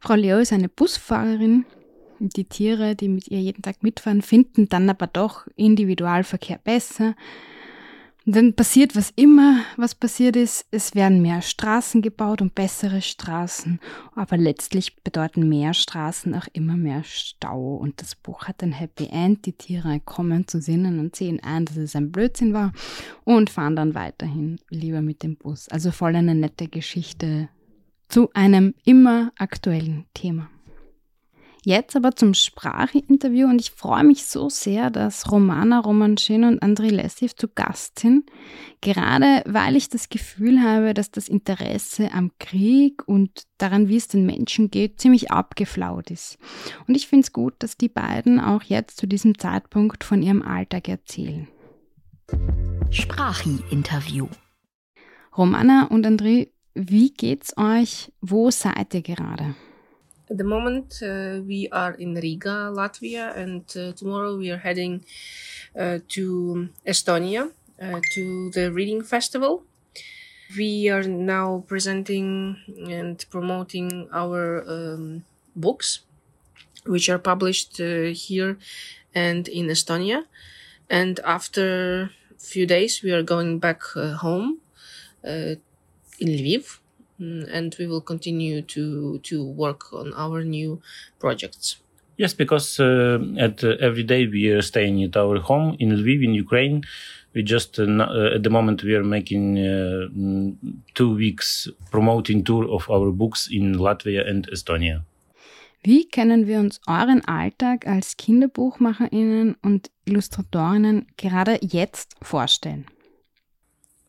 Frau 0.00 0.14
Leo 0.14 0.38
ist 0.38 0.52
eine 0.52 0.68
Busfahrerin. 0.68 1.64
Die 2.18 2.44
Tiere, 2.44 2.94
die 2.94 3.08
mit 3.08 3.28
ihr 3.28 3.40
jeden 3.40 3.62
Tag 3.62 3.82
mitfahren, 3.82 4.22
finden 4.22 4.68
dann 4.68 4.88
aber 4.88 5.06
doch 5.06 5.46
Individualverkehr 5.56 6.58
besser. 6.58 7.14
Und 8.26 8.36
dann 8.36 8.54
passiert, 8.54 8.96
was 8.96 9.12
immer 9.16 9.60
was 9.76 9.94
passiert 9.94 10.36
ist. 10.36 10.66
Es 10.70 10.94
werden 10.94 11.20
mehr 11.20 11.42
Straßen 11.42 12.00
gebaut 12.00 12.40
und 12.40 12.54
bessere 12.54 13.02
Straßen. 13.02 13.80
Aber 14.14 14.38
letztlich 14.38 14.96
bedeuten 15.02 15.46
mehr 15.48 15.74
Straßen 15.74 16.34
auch 16.34 16.46
immer 16.54 16.76
mehr 16.76 17.04
Stau. 17.04 17.76
Und 17.76 18.00
das 18.00 18.14
Buch 18.14 18.44
hat 18.44 18.62
ein 18.62 18.72
Happy 18.72 19.08
End. 19.10 19.44
Die 19.44 19.52
Tiere 19.52 20.00
kommen 20.00 20.48
zu 20.48 20.62
Sinnen 20.62 21.00
und 21.00 21.14
sehen 21.16 21.40
ein, 21.42 21.66
dass 21.66 21.76
es 21.76 21.94
ein 21.96 22.12
Blödsinn 22.12 22.54
war 22.54 22.72
und 23.24 23.50
fahren 23.50 23.76
dann 23.76 23.94
weiterhin 23.94 24.58
lieber 24.70 25.02
mit 25.02 25.22
dem 25.22 25.36
Bus. 25.36 25.68
Also 25.68 25.90
voll 25.90 26.16
eine 26.16 26.34
nette 26.34 26.68
Geschichte 26.68 27.50
zu 28.08 28.30
einem 28.34 28.74
immer 28.84 29.32
aktuellen 29.36 30.06
Thema. 30.14 30.48
Jetzt 31.66 31.96
aber 31.96 32.14
zum 32.14 32.34
Sprachinterview 32.34 33.48
und 33.48 33.58
ich 33.58 33.70
freue 33.70 34.04
mich 34.04 34.26
so 34.26 34.50
sehr, 34.50 34.90
dass 34.90 35.32
Romana 35.32 35.80
Romanschin 35.80 36.44
und 36.44 36.62
Andrei 36.62 36.88
Lessiv 36.88 37.34
zu 37.36 37.48
Gast 37.48 38.00
sind, 38.00 38.30
gerade 38.82 39.42
weil 39.46 39.74
ich 39.74 39.88
das 39.88 40.10
Gefühl 40.10 40.60
habe, 40.60 40.92
dass 40.92 41.10
das 41.10 41.26
Interesse 41.26 42.12
am 42.12 42.32
Krieg 42.38 43.08
und 43.08 43.44
daran, 43.56 43.88
wie 43.88 43.96
es 43.96 44.08
den 44.08 44.26
Menschen 44.26 44.70
geht, 44.70 45.00
ziemlich 45.00 45.30
abgeflaut 45.30 46.10
ist. 46.10 46.36
Und 46.86 46.96
ich 46.96 47.08
finde 47.08 47.24
es 47.24 47.32
gut, 47.32 47.54
dass 47.60 47.78
die 47.78 47.88
beiden 47.88 48.40
auch 48.40 48.62
jetzt 48.62 48.98
zu 48.98 49.06
diesem 49.06 49.38
Zeitpunkt 49.38 50.04
von 50.04 50.20
ihrem 50.20 50.42
Alltag 50.42 50.86
erzählen. 50.90 51.48
Sprachi-Interview. 52.90 54.28
Romana 55.34 55.86
und 55.86 56.06
André, 56.06 56.50
wie 56.74 57.10
geht's 57.10 57.56
euch? 57.56 58.12
Wo 58.20 58.50
seid 58.50 58.94
ihr 58.94 59.02
gerade? 59.02 59.54
At 60.30 60.38
the 60.38 60.44
moment, 60.44 61.02
uh, 61.02 61.42
we 61.46 61.68
are 61.70 61.92
in 61.92 62.16
Riga, 62.16 62.70
Latvia, 62.74 63.36
and 63.36 63.64
uh, 63.76 63.92
tomorrow 63.92 64.36
we 64.36 64.50
are 64.50 64.58
heading 64.58 65.04
uh, 65.78 65.98
to 66.08 66.70
Estonia 66.86 67.50
uh, 67.80 68.00
to 68.14 68.50
the 68.50 68.72
reading 68.72 69.02
festival. 69.02 69.64
We 70.56 70.88
are 70.88 71.02
now 71.02 71.64
presenting 71.66 72.56
and 72.88 73.24
promoting 73.30 74.08
our 74.12 74.64
um, 74.66 75.24
books, 75.54 76.00
which 76.86 77.08
are 77.08 77.18
published 77.18 77.80
uh, 77.80 78.12
here 78.14 78.58
and 79.14 79.46
in 79.48 79.66
Estonia. 79.66 80.24
And 80.88 81.20
after 81.20 82.10
a 82.34 82.38
few 82.38 82.66
days, 82.66 83.02
we 83.02 83.12
are 83.12 83.22
going 83.22 83.58
back 83.58 83.82
uh, 83.94 84.14
home 84.14 84.60
in 86.18 86.28
Lviv 86.28 86.80
Mm, 87.20 87.48
and 87.52 87.76
we 87.78 87.86
will 87.86 88.00
continue 88.00 88.62
to 88.62 89.18
to 89.18 89.44
work 89.44 89.92
on 89.92 90.12
our 90.14 90.42
new 90.42 90.80
projects. 91.20 91.76
Yes, 92.16 92.34
because 92.34 92.80
uh, 92.80 93.18
at 93.38 93.62
uh, 93.62 93.76
every 93.80 94.02
day 94.02 94.26
we 94.26 94.50
are 94.50 94.62
staying 94.62 95.02
at 95.02 95.16
our 95.16 95.38
home 95.38 95.76
in 95.78 95.90
Lviv 95.90 96.24
in 96.24 96.34
Ukraine. 96.34 96.82
We 97.34 97.42
just 97.42 97.78
uh, 97.78 97.84
uh 97.84 98.34
at 98.34 98.42
the 98.42 98.50
moment 98.50 98.82
we 98.82 98.94
are 98.96 99.04
making 99.04 99.58
uh, 99.58 100.08
mm, 100.10 100.56
two 100.94 101.14
weeks 101.14 101.68
promoting 101.90 102.42
tour 102.42 102.66
of 102.68 102.90
our 102.90 103.12
books 103.12 103.48
in 103.48 103.74
Latvia 103.78 104.28
and 104.28 104.48
Estonia. 104.50 105.04
Wie 105.84 106.08
können 106.08 106.46
wir 106.46 106.58
uns 106.60 106.80
euren 106.86 107.22
Alltag 107.26 107.86
als 107.86 108.16
Kinderbuchmacherinnen 108.16 109.56
und 109.62 109.90
Illustratorinnen 110.06 111.06
gerade 111.16 111.58
jetzt 111.60 112.16
vorstellen? 112.22 112.86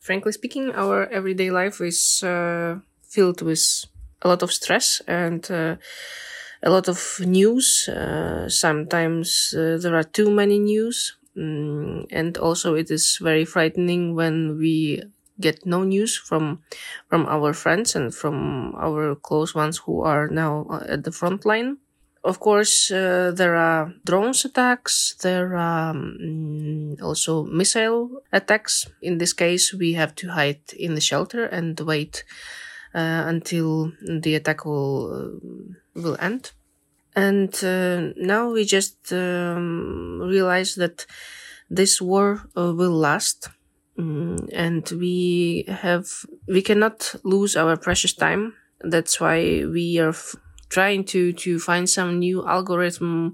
Frankly 0.06 0.34
speaking, 0.34 0.70
our 0.76 1.08
everyday 1.08 1.50
life 1.50 1.82
is 1.82 2.22
uh, 2.22 2.78
filled 3.02 3.42
with 3.42 3.86
a 4.22 4.28
lot 4.28 4.44
of 4.44 4.54
stress 4.54 5.02
and 5.08 5.50
uh, 5.50 5.78
a 6.62 6.70
lot 6.70 6.88
of 6.88 7.00
news. 7.22 7.90
Uh, 7.90 8.48
sometimes 8.48 9.52
uh, 9.58 9.80
there 9.82 9.96
are 9.96 10.04
too 10.04 10.30
many 10.30 10.60
news. 10.60 11.18
Mm, 11.36 12.06
and 12.12 12.38
also 12.38 12.76
it 12.76 12.92
is 12.92 13.18
very 13.20 13.46
frightening 13.46 14.14
when 14.14 14.60
we 14.60 15.02
get 15.42 15.66
no 15.66 15.82
news 15.82 16.16
from 16.16 16.62
from 17.10 17.26
our 17.26 17.52
friends 17.52 17.96
and 17.96 18.14
from 18.14 18.76
our 18.78 19.16
close 19.16 19.56
ones 19.56 19.80
who 19.80 20.02
are 20.02 20.28
now 20.28 20.68
uh, 20.70 20.86
at 20.88 21.04
the 21.04 21.12
front 21.12 21.46
line. 21.46 21.78
Of 22.26 22.40
course, 22.40 22.90
uh, 22.90 23.32
there 23.36 23.56
are 23.56 23.94
drones 24.04 24.46
attacks. 24.46 25.16
There 25.22 25.56
are 25.56 25.92
um, 25.92 26.98
also 27.00 27.44
missile 27.44 28.24
attacks. 28.34 28.88
In 29.02 29.20
this 29.20 29.32
case, 29.32 29.72
we 29.74 29.94
have 29.94 30.16
to 30.16 30.30
hide 30.30 30.62
in 30.76 30.96
the 30.96 31.02
shelter 31.02 31.46
and 31.46 31.80
wait 31.82 32.24
uh, 32.96 33.24
until 33.28 33.92
the 34.02 34.34
attack 34.36 34.66
will 34.66 34.98
uh, 35.14 36.02
will 36.02 36.18
end. 36.20 36.52
And 37.16 37.54
uh, 37.64 38.14
now 38.18 38.52
we 38.52 38.66
just 38.66 39.14
um, 39.14 40.20
realize 40.22 40.76
that 40.76 41.06
this 41.70 42.02
war 42.02 42.50
will 42.56 42.98
last. 42.98 43.50
Mm, 44.00 44.50
and 44.54 44.90
we 45.00 45.66
have 45.70 46.08
we 46.48 46.62
cannot 46.62 47.16
lose 47.24 47.56
our 47.56 47.78
precious 47.78 48.14
time 48.14 48.54
that's 48.82 49.20
why 49.22 49.66
we 49.66 50.00
are 50.00 50.10
f- 50.10 50.36
trying 50.70 51.04
to 51.06 51.34
to 51.34 51.60
find 51.60 51.90
some 51.90 52.20
new 52.20 52.46
algorithm 52.48 53.34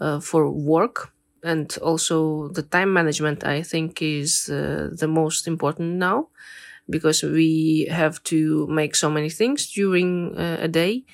uh, 0.00 0.20
for 0.20 0.50
work 0.50 1.12
and 1.42 1.78
also 1.82 2.48
the 2.48 2.62
time 2.62 2.92
management 2.92 3.44
i 3.44 3.62
think 3.62 4.02
is 4.02 4.48
uh, 4.50 4.88
the 4.92 5.08
most 5.08 5.46
important 5.46 5.96
now 5.96 6.28
because 6.88 7.22
we 7.22 7.86
have 7.90 8.22
to 8.24 8.66
make 8.68 8.94
so 8.94 9.10
many 9.10 9.30
things 9.30 9.70
during 9.72 10.36
uh, 10.36 10.58
a 10.60 10.68
day. 10.68 11.04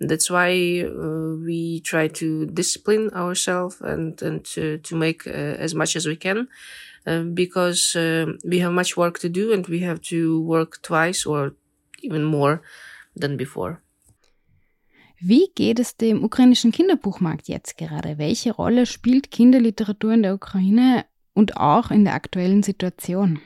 That's 0.00 0.30
why 0.30 0.82
uh, 0.84 1.36
we 1.46 1.80
try 1.80 2.08
to 2.08 2.46
discipline 2.46 3.10
ourselves 3.14 3.80
and, 3.80 4.20
and 4.20 4.44
to, 4.46 4.78
to 4.78 4.96
make 4.96 5.26
uh, 5.26 5.30
as 5.30 5.74
much 5.74 5.94
as 5.96 6.06
we 6.06 6.16
can. 6.16 6.48
Um, 7.06 7.34
because 7.34 7.96
um, 7.96 8.38
we 8.44 8.60
have 8.60 8.72
much 8.72 8.96
work 8.96 9.18
to 9.20 9.28
do 9.28 9.52
and 9.52 9.66
we 9.66 9.80
have 9.80 10.00
to 10.02 10.40
work 10.42 10.82
twice 10.82 11.26
or 11.26 11.54
even 12.02 12.24
more 12.24 12.62
than 13.16 13.36
before. 13.36 13.82
Wie 15.24 15.50
geht 15.54 15.78
es 15.78 15.96
dem 15.96 16.24
ukrainischen 16.24 16.72
Kinderbuchmarkt 16.72 17.46
jetzt 17.46 17.78
gerade? 17.78 18.18
Welche 18.18 18.50
Rolle 18.50 18.86
spielt 18.86 19.30
Kinderliteratur 19.30 20.14
in 20.14 20.24
der 20.24 20.34
Ukraine 20.34 21.04
und 21.32 21.56
auch 21.58 21.92
in 21.92 22.04
der 22.04 22.14
aktuellen 22.14 22.64
Situation? 22.64 23.38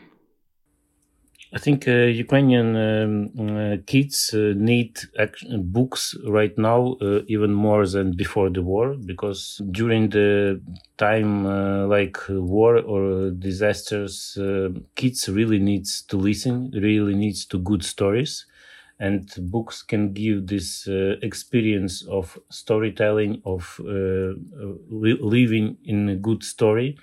I 1.55 1.59
think 1.59 1.87
uh, 1.87 2.09
Ukrainian 2.09 2.75
um, 2.77 3.51
uh, 3.51 3.77
kids 3.87 4.33
uh, 4.33 4.55
need 4.57 5.07
books 5.59 6.19
right 6.25 6.57
now 6.57 6.97
uh, 7.03 7.23
even 7.29 7.53
more 7.53 7.87
than 7.87 8.17
before 8.17 8.51
the 8.51 8.63
war 8.63 8.97
because 8.97 9.63
during 9.71 10.11
the 10.11 10.61
time 10.97 11.47
uh, 11.47 11.87
like 11.87 12.19
war 12.29 12.83
or 12.85 13.31
disasters, 13.33 14.39
uh, 14.39 14.71
kids 14.95 15.29
really 15.29 15.59
needs 15.59 16.03
to 16.07 16.17
listen, 16.17 16.71
really 16.73 17.15
needs 17.15 17.45
to 17.47 17.59
good 17.59 17.85
stories, 17.85 18.47
and 18.99 19.29
books 19.51 19.83
can 19.83 20.13
give 20.13 20.47
this 20.47 20.89
experience 21.23 22.07
of 22.09 22.39
storytelling 22.51 23.43
of 23.45 23.79
living 24.91 25.77
in 25.85 26.09
a 26.09 26.17
good 26.17 26.43
story. 26.43 26.97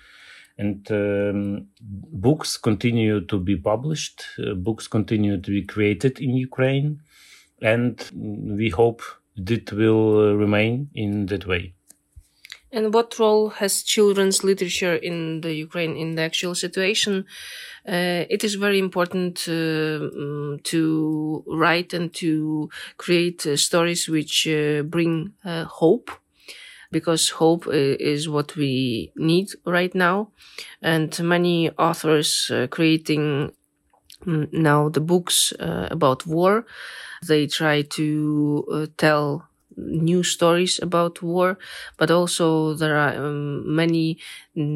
And 0.57 0.89
um, 0.91 1.67
books 1.81 2.57
continue 2.57 3.21
to 3.25 3.39
be 3.39 3.55
published 3.55 4.23
uh, 4.37 4.53
books 4.53 4.87
continue 4.87 5.41
to 5.41 5.49
be 5.49 5.63
created 5.63 6.19
in 6.19 6.35
ukraine 6.35 7.01
and 7.61 8.09
we 8.13 8.69
hope 8.69 9.01
that 9.35 9.71
will 9.71 10.19
uh, 10.19 10.33
remain 10.33 10.89
in 10.93 11.25
that 11.27 11.47
way 11.47 11.73
and 12.73 12.93
what 12.93 13.17
role 13.19 13.49
has 13.49 13.83
children's 13.83 14.43
literature 14.43 14.95
in 14.95 15.41
the 15.41 15.53
Ukraine 15.53 15.95
in 15.95 16.15
the 16.15 16.23
actual 16.23 16.55
situation? 16.55 17.25
Uh, 17.87 18.25
it 18.29 18.43
is 18.43 18.55
very 18.55 18.79
important 18.79 19.47
uh, 19.47 20.57
to 20.63 21.43
write 21.47 21.93
and 21.93 22.13
to 22.15 22.69
create 22.97 23.45
uh, 23.45 23.55
stories 23.55 24.09
which 24.09 24.47
uh, 24.47 24.81
bring 24.83 25.33
hope 25.45 26.09
because 26.91 27.29
hope 27.31 27.67
is 27.71 28.29
what 28.29 28.55
we 28.55 29.11
need 29.15 29.49
right 29.65 29.93
now. 29.95 30.29
And 30.81 31.17
many 31.23 31.71
authors 31.71 32.51
uh, 32.53 32.67
creating 32.67 33.51
mm, 34.25 34.53
now 34.53 34.89
the 34.89 35.01
books 35.01 35.53
uh, 35.59 35.87
about 35.91 36.25
war, 36.27 36.65
they 37.27 37.47
try 37.47 37.81
to 37.81 38.65
uh, 38.71 38.85
tell 38.97 39.47
new 39.77 40.23
stories 40.23 40.79
about 40.81 41.21
war, 41.21 41.57
but 41.97 42.11
also 42.11 42.73
there 42.73 42.97
are 42.97 43.15
um, 43.25 43.75
many 43.75 44.17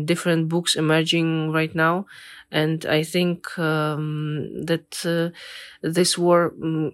different 0.05 0.49
books 0.49 0.75
emerging 0.75 1.51
right 1.51 1.73
now. 1.75 2.05
And 2.51 2.85
I 2.85 3.03
think 3.03 3.57
um, 3.59 4.65
that 4.65 5.05
uh, 5.05 5.35
this 5.81 6.17
war 6.17 6.53
um, 6.61 6.93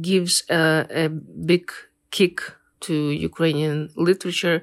gives 0.00 0.44
a, 0.48 0.86
a 0.90 1.08
big 1.08 1.70
kick 2.10 2.40
to 2.80 2.94
Ukrainian 3.10 3.90
literature 3.96 4.62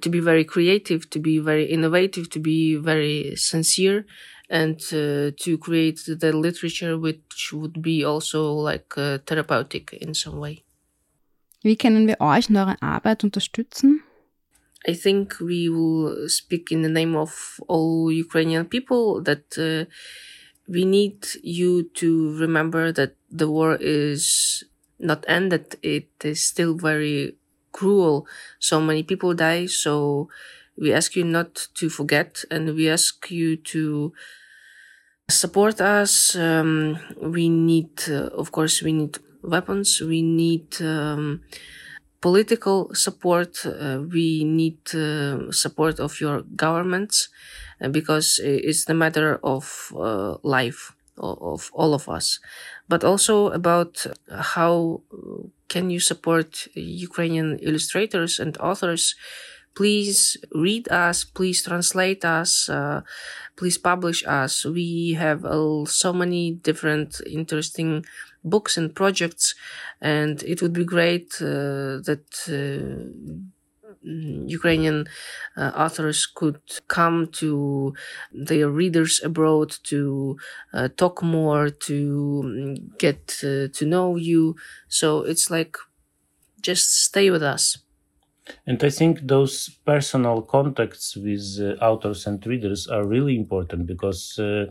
to 0.00 0.08
be 0.08 0.20
very 0.20 0.44
creative, 0.44 1.08
to 1.10 1.18
be 1.18 1.38
very 1.38 1.66
innovative, 1.66 2.28
to 2.30 2.40
be 2.40 2.76
very 2.76 3.36
sincere, 3.36 4.04
and 4.50 4.80
uh, 4.92 5.30
to 5.44 5.58
create 5.60 6.00
the 6.06 6.32
literature 6.32 6.98
which 6.98 7.52
would 7.52 7.80
be 7.82 8.04
also 8.04 8.52
like 8.52 8.92
uh, 8.96 9.18
therapeutic 9.26 9.92
in 9.94 10.14
some 10.14 10.38
way. 10.38 10.64
Wie 11.62 11.76
können 11.76 12.06
wir 12.06 12.20
euch 12.20 12.50
in 12.50 12.56
eurer 12.56 12.76
Arbeit 12.82 13.24
unterstützen? 13.24 14.02
I 14.86 14.94
think 14.94 15.40
we 15.40 15.70
will 15.70 16.28
speak 16.28 16.72
in 16.72 16.82
the 16.82 16.88
name 16.88 17.16
of 17.16 17.60
all 17.68 18.10
Ukrainian 18.10 18.68
people 18.68 19.22
that 19.22 19.56
uh, 19.56 19.86
we 20.66 20.84
need 20.84 21.38
you 21.42 21.84
to 21.94 22.36
remember 22.36 22.92
that 22.92 23.14
the 23.30 23.48
war 23.48 23.76
is 23.80 24.64
not 24.98 25.24
ended. 25.28 25.78
It 25.82 26.10
is 26.24 26.44
still 26.44 26.74
very 26.74 27.36
cruel. 27.70 28.26
So 28.58 28.80
many 28.80 29.04
people 29.04 29.34
die. 29.34 29.66
So 29.66 30.28
we 30.76 30.92
ask 30.92 31.14
you 31.14 31.24
not 31.24 31.68
to 31.74 31.88
forget 31.88 32.44
and 32.50 32.74
we 32.74 32.88
ask 32.88 33.30
you 33.30 33.56
to 33.56 34.12
support 35.28 35.80
us. 35.80 36.34
Um, 36.34 36.98
we 37.20 37.48
need, 37.48 38.02
uh, 38.08 38.30
of 38.34 38.50
course, 38.50 38.82
we 38.82 38.92
need 38.92 39.18
weapons. 39.42 40.00
We 40.00 40.22
need, 40.22 40.80
um, 40.80 41.42
political 42.20 42.94
support. 42.94 43.66
Uh, 43.66 44.02
we 44.10 44.44
need 44.44 44.78
uh, 44.94 45.50
support 45.50 45.98
of 46.00 46.20
your 46.20 46.42
governments 46.56 47.28
uh, 47.82 47.88
because 47.88 48.40
it's 48.42 48.84
the 48.84 48.94
matter 48.94 49.38
of 49.42 49.92
uh, 49.96 50.36
life 50.42 50.92
of 51.18 51.70
all 51.74 51.92
of 51.94 52.08
us, 52.08 52.40
but 52.88 53.04
also 53.04 53.50
about 53.50 54.06
how 54.30 55.02
can 55.68 55.90
you 55.90 56.00
support 56.00 56.66
Ukrainian 56.74 57.58
illustrators 57.58 58.40
and 58.40 58.56
authors? 58.58 59.14
Please 59.74 60.36
read 60.52 60.90
us, 60.90 61.24
please 61.24 61.62
translate 61.62 62.24
us, 62.24 62.68
uh, 62.68 63.00
please 63.56 63.78
publish 63.78 64.24
us. 64.26 64.64
We 64.64 65.14
have 65.14 65.44
uh, 65.44 65.84
so 65.86 66.12
many 66.12 66.52
different 66.52 67.20
interesting 67.26 68.04
books 68.44 68.76
and 68.76 68.94
projects, 68.94 69.54
and 70.00 70.42
it 70.42 70.60
would 70.62 70.72
be 70.74 70.84
great 70.84 71.34
uh, 71.40 72.04
that 72.08 72.24
uh, 72.48 73.58
Ukrainian 74.04 75.06
uh, 75.56 75.70
authors 75.76 76.26
could 76.26 76.60
come 76.88 77.28
to 77.40 77.94
their 78.32 78.68
readers 78.68 79.20
abroad 79.22 79.70
to 79.84 80.36
uh, 80.72 80.88
talk 80.96 81.22
more, 81.22 81.70
to 81.70 82.42
mm, 82.44 82.98
get 82.98 83.38
uh, 83.44 83.68
to 83.76 83.86
know 83.86 84.16
you. 84.16 84.56
So 84.88 85.22
it's 85.22 85.50
like 85.50 85.76
just 86.62 87.04
stay 87.04 87.30
with 87.30 87.42
us. 87.42 87.78
And 88.66 88.82
I 88.82 88.90
think 88.90 89.20
those 89.22 89.68
personal 89.86 90.42
contacts 90.42 91.16
with 91.16 91.58
uh, 91.60 91.74
authors 91.84 92.26
and 92.26 92.44
readers 92.46 92.86
are 92.88 93.06
really 93.06 93.36
important 93.36 93.86
because 93.86 94.38
uh, 94.38 94.66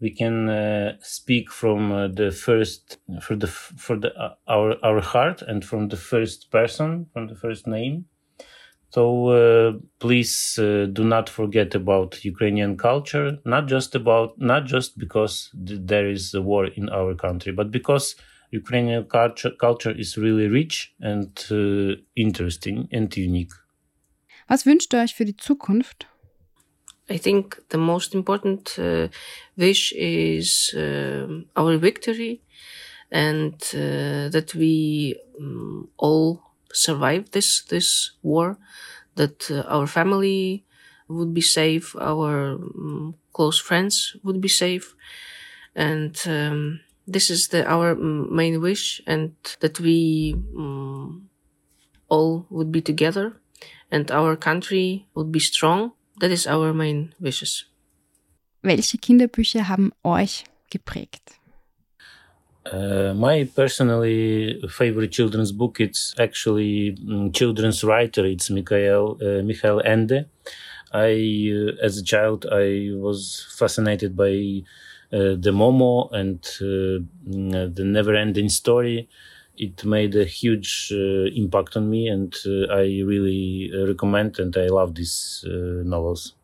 we 0.00 0.10
can 0.14 0.48
uh, 0.48 0.96
speak 1.00 1.50
from 1.50 1.92
uh, 1.92 2.08
the 2.08 2.30
first 2.30 2.98
for 3.20 3.36
the 3.36 3.46
for 3.48 3.96
the 3.96 4.14
uh, 4.16 4.34
our 4.48 4.76
our 4.84 5.00
heart 5.00 5.42
and 5.42 5.64
from 5.64 5.88
the 5.88 5.96
first 5.96 6.50
person 6.50 7.06
from 7.12 7.26
the 7.26 7.34
first 7.34 7.66
name. 7.66 8.06
So 8.92 9.28
uh, 9.28 9.72
please 10.00 10.54
do 10.56 11.04
not 11.04 11.28
forget 11.28 11.74
about 11.76 12.24
Ukrainian 12.24 12.76
culture, 12.76 13.38
not 13.44 13.68
just 13.68 13.94
about 13.94 14.38
not 14.40 14.64
just 14.66 14.98
because 14.98 15.50
th- 15.66 15.80
there 15.84 16.08
is 16.10 16.34
a 16.34 16.42
war 16.42 16.66
in 16.66 16.88
our 16.88 17.14
country, 17.14 17.52
but 17.52 17.70
because 17.70 18.16
Ukrainian 18.50 19.04
culture, 19.08 19.50
culture 19.50 19.92
is 19.92 20.16
really 20.16 20.48
rich 20.48 20.94
and 21.00 21.30
uh, 21.50 21.96
interesting 22.14 22.88
and 22.92 23.16
unique. 23.16 23.54
Was 24.48 24.66
wünscht 24.66 24.92
ihr 24.92 25.02
euch 25.02 25.14
für 25.14 25.24
die 25.24 25.36
Zukunft? 25.36 26.06
I 27.08 27.18
think 27.18 27.62
the 27.70 27.78
most 27.78 28.14
important 28.14 28.78
uh, 28.78 29.08
wish 29.56 29.92
is 29.92 30.74
uh, 30.74 31.42
our 31.56 31.78
victory 31.78 32.40
and 33.10 33.54
uh, 33.74 34.28
that 34.30 34.54
we 34.54 35.16
um, 35.38 35.88
all 35.96 36.40
survive 36.72 37.30
this 37.32 37.64
this 37.64 38.12
war, 38.22 38.58
that 39.16 39.50
uh, 39.50 39.62
our 39.68 39.86
family 39.86 40.64
would 41.08 41.34
be 41.34 41.40
safe, 41.40 41.96
our 41.96 42.52
um, 42.52 43.14
close 43.32 43.58
friends 43.58 44.16
would 44.22 44.40
be 44.40 44.48
safe, 44.48 44.94
and 45.74 46.16
um, 46.26 46.80
this 47.10 47.30
is 47.30 47.48
the 47.48 47.66
our 47.66 47.94
mm, 47.94 48.30
main 48.30 48.60
wish, 48.60 49.02
and 49.06 49.34
that 49.60 49.80
we 49.80 50.36
um, 50.56 51.28
all 52.08 52.46
would 52.50 52.70
be 52.70 52.80
together, 52.80 53.36
and 53.90 54.10
our 54.10 54.36
country 54.36 55.06
would 55.14 55.32
be 55.32 55.40
strong. 55.40 55.92
That 56.20 56.30
is 56.30 56.46
our 56.46 56.72
main 56.72 57.14
wishes. 57.20 57.66
Welche 58.62 58.98
Kinderbücher 58.98 59.68
haben 59.68 59.92
euch 60.04 60.44
geprägt? 60.70 61.38
Uh, 62.70 63.14
my 63.14 63.44
personally 63.44 64.60
favorite 64.68 65.10
children's 65.10 65.50
book 65.50 65.80
it's 65.80 66.14
actually 66.18 66.94
um, 67.08 67.32
children's 67.32 67.82
writer 67.82 68.26
it's 68.26 68.50
Mikhail 68.50 69.16
uh, 69.22 69.42
Mikhail 69.42 69.80
Ende. 69.82 70.26
I 70.92 71.50
uh, 71.50 71.82
as 71.82 71.96
a 71.96 72.04
child 72.04 72.46
I 72.52 72.92
was 72.92 73.46
fascinated 73.58 74.14
by 74.14 74.62
uh, 74.62 74.89
the 75.10 75.52
Momo 75.52 76.10
and 76.12 76.38
uh, 76.60 77.04
mm, 77.28 77.74
the 77.74 77.84
never-ending 77.84 78.48
story. 78.48 79.08
It 79.56 79.84
made 79.84 80.16
a 80.16 80.24
huge 80.24 80.92
uh, 80.94 81.26
impact 81.34 81.76
on 81.76 81.90
me, 81.90 82.08
and 82.08 82.34
I 82.70 83.02
really 83.04 83.70
recommend 83.86 84.38
and 84.38 84.56
I 84.56 84.66
love 84.68 84.94
these 84.94 85.44
novels. 85.46 86.34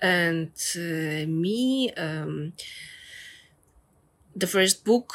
And 0.00 0.52
me. 1.28 1.92
Um 1.92 2.52
the 4.34 4.46
first 4.46 4.84
book 4.84 5.14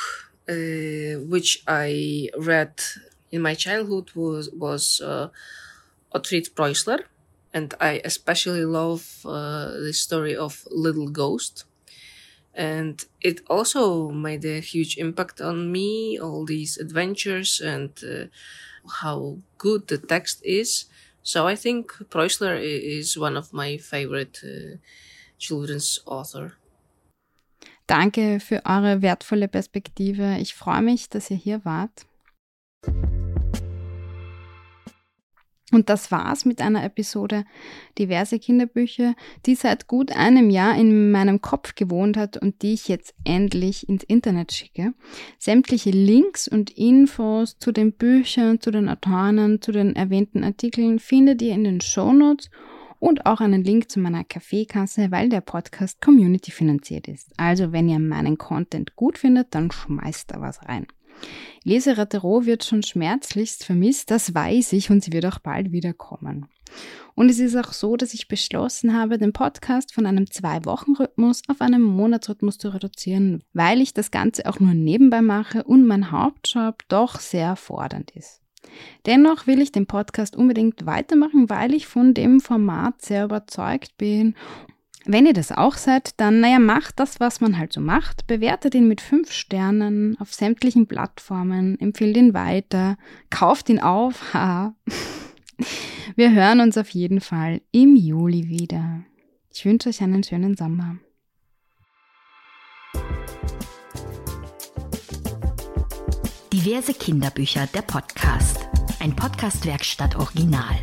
uh, 0.49 1.19
which 1.27 1.63
I 1.67 2.29
read 2.37 2.73
in 3.31 3.41
my 3.41 3.55
childhood 3.55 4.11
was 4.15 4.49
was 4.51 5.01
uh, 5.01 5.29
Preußler, 6.13 6.99
and 7.53 7.73
I 7.79 8.01
especially 8.05 8.65
love 8.65 9.25
uh, 9.25 9.71
the 9.71 9.93
story 9.93 10.35
of 10.35 10.65
Little 10.71 11.09
Ghost. 11.09 11.65
And 12.57 13.05
it 13.21 13.41
also 13.49 14.09
made 14.09 14.43
a 14.43 14.59
huge 14.59 14.97
impact 14.97 15.41
on 15.41 15.71
me, 15.71 16.17
all 16.19 16.43
these 16.43 16.79
adventures 16.79 17.61
and 17.61 17.91
uh, 18.03 18.25
how 19.01 19.37
good 19.59 19.87
the 19.87 19.99
text 19.99 20.41
is. 20.43 20.85
So 21.21 21.47
I 21.47 21.55
think 21.55 21.91
Preußler 22.09 22.59
is 22.59 23.15
one 23.15 23.37
of 23.37 23.53
my 23.53 23.77
favorite 23.77 24.41
uh, 24.43 24.77
children's 25.37 26.01
author. 26.07 26.53
Danke 27.85 28.39
für 28.39 28.65
eure 28.65 29.01
wertvolle 29.01 29.47
Perspektive. 29.47 30.37
Ich 30.39 30.55
freue 30.55 30.81
mich, 30.81 31.09
dass 31.09 31.29
ihr 31.29 31.37
hier 31.37 31.63
wart. 31.63 32.05
Und 35.73 35.89
das 35.89 36.11
war's 36.11 36.45
mit 36.45 36.61
einer 36.61 36.83
Episode 36.85 37.43
diverse 37.99 38.39
Kinderbücher, 38.39 39.15
die 39.45 39.55
seit 39.55 39.87
gut 39.87 40.13
einem 40.13 40.49
Jahr 40.49 40.77
in 40.77 41.11
meinem 41.11 41.41
Kopf 41.41 41.75
gewohnt 41.75 42.15
hat 42.15 42.37
und 42.37 42.61
die 42.61 42.73
ich 42.73 42.87
jetzt 42.87 43.13
endlich 43.25 43.89
ins 43.89 44.03
Internet 44.05 44.53
schicke. 44.53 44.93
Sämtliche 45.37 45.89
Links 45.89 46.47
und 46.47 46.69
Infos 46.69 47.59
zu 47.59 47.73
den 47.73 47.91
Büchern, 47.91 48.61
zu 48.61 48.71
den 48.71 48.87
Autoren, 48.87 49.61
zu 49.61 49.73
den 49.73 49.93
erwähnten 49.97 50.45
Artikeln 50.45 50.99
findet 50.99 51.41
ihr 51.41 51.53
in 51.53 51.65
den 51.65 51.81
Shownotes 51.81 52.49
und 52.99 53.25
auch 53.25 53.41
einen 53.41 53.63
Link 53.63 53.91
zu 53.91 53.99
meiner 53.99 54.23
Kaffeekasse, 54.23 55.11
weil 55.11 55.27
der 55.27 55.41
Podcast 55.41 56.01
community 56.01 56.51
finanziert 56.51 57.09
ist. 57.09 57.29
Also 57.35 57.73
wenn 57.73 57.89
ihr 57.89 57.99
meinen 57.99 58.37
Content 58.37 58.95
gut 58.95 59.17
findet, 59.17 59.53
dann 59.53 59.69
schmeißt 59.69 60.31
da 60.31 60.39
was 60.39 60.63
rein. 60.67 60.87
Leseratte 61.63 62.19
Roh 62.19 62.45
wird 62.45 62.63
schon 62.63 62.83
schmerzlichst 62.83 63.65
vermisst, 63.65 64.11
das 64.11 64.33
weiß 64.33 64.73
ich 64.73 64.89
und 64.89 65.03
sie 65.03 65.11
wird 65.11 65.25
auch 65.25 65.39
bald 65.39 65.71
wiederkommen. 65.71 66.47
Und 67.15 67.29
es 67.29 67.39
ist 67.39 67.55
auch 67.55 67.73
so, 67.73 67.97
dass 67.97 68.13
ich 68.13 68.27
beschlossen 68.27 68.95
habe, 68.95 69.17
den 69.17 69.33
Podcast 69.33 69.93
von 69.93 70.05
einem 70.05 70.29
Zwei-Wochen-Rhythmus 70.29 71.41
auf 71.47 71.61
einen 71.61 71.81
Monatsrhythmus 71.81 72.57
zu 72.57 72.69
reduzieren, 72.69 73.43
weil 73.53 73.81
ich 73.81 73.93
das 73.93 74.11
Ganze 74.11 74.45
auch 74.45 74.59
nur 74.59 74.73
nebenbei 74.73 75.21
mache 75.21 75.63
und 75.63 75.87
mein 75.87 76.11
Hauptjob 76.11 76.83
doch 76.89 77.19
sehr 77.19 77.55
fordernd 77.55 78.11
ist. 78.11 78.41
Dennoch 79.05 79.47
will 79.47 79.61
ich 79.61 79.71
den 79.71 79.87
Podcast 79.87 80.35
unbedingt 80.35 80.85
weitermachen, 80.85 81.49
weil 81.49 81.73
ich 81.73 81.87
von 81.87 82.13
dem 82.13 82.39
Format 82.39 83.01
sehr 83.01 83.25
überzeugt 83.25 83.97
bin 83.97 84.35
wenn 85.07 85.25
ihr 85.25 85.33
das 85.33 85.51
auch 85.51 85.77
seid, 85.77 86.19
dann, 86.19 86.41
naja, 86.41 86.59
macht 86.59 86.99
das, 86.99 87.19
was 87.19 87.39
man 87.41 87.57
halt 87.57 87.73
so 87.73 87.81
macht. 87.81 88.27
Bewertet 88.27 88.75
ihn 88.75 88.87
mit 88.87 89.01
fünf 89.01 89.31
Sternen 89.31 90.17
auf 90.19 90.33
sämtlichen 90.33 90.87
Plattformen, 90.87 91.79
empfiehlt 91.79 92.17
ihn 92.17 92.33
weiter, 92.33 92.97
kauft 93.29 93.69
ihn 93.69 93.79
auf. 93.79 94.21
Ha. 94.33 94.75
Wir 96.15 96.31
hören 96.33 96.59
uns 96.59 96.77
auf 96.77 96.89
jeden 96.89 97.21
Fall 97.21 97.61
im 97.71 97.95
Juli 97.95 98.47
wieder. 98.47 99.03
Ich 99.51 99.65
wünsche 99.65 99.89
euch 99.89 100.01
einen 100.01 100.21
schönen 100.23 100.55
Sommer. 100.55 100.97
Diverse 106.53 106.93
Kinderbücher, 106.93 107.67
der 107.73 107.81
Podcast. 107.81 108.67
Ein 108.99 109.15
Podcast-Werkstatt 109.15 110.15
Original. 110.17 110.75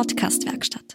Podcastwerkstatt. 0.00 0.89